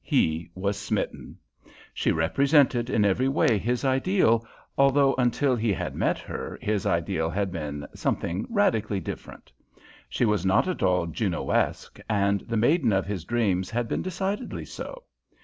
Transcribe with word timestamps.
He 0.03 0.49
was 0.55 0.79
smitten. 0.79 1.37
She 1.93 2.11
represented 2.11 2.89
in 2.89 3.05
every 3.05 3.27
way 3.27 3.59
his 3.59 3.85
ideal, 3.85 4.43
although 4.75 5.13
until 5.19 5.55
he 5.55 5.71
had 5.71 5.93
met 5.95 6.17
her 6.17 6.57
his 6.59 6.87
ideal 6.87 7.29
had 7.29 7.51
been 7.51 7.85
something 7.93 8.47
radically 8.49 8.99
different. 8.99 9.51
She 10.09 10.25
was 10.25 10.43
not 10.43 10.67
at 10.67 10.81
all 10.81 11.05
Junoesque, 11.05 11.99
and 12.09 12.41
the 12.41 12.57
maiden 12.57 12.91
of 12.91 13.05
his 13.05 13.25
dreams 13.25 13.69
had 13.69 13.87
been 13.87 14.01
decidedly 14.01 14.65
so. 14.65 15.03